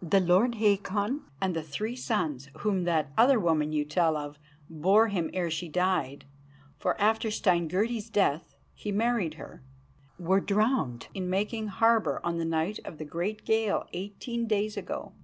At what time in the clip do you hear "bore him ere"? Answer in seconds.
4.70-5.50